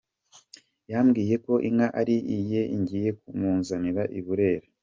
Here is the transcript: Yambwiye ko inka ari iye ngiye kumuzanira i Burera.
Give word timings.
Yambwiye 0.91 1.35
ko 1.45 1.53
inka 1.67 1.87
ari 1.99 2.15
iye 2.37 2.61
ngiye 2.79 3.09
kumuzanira 3.19 4.03
i 4.19 4.21
Burera. 4.25 4.67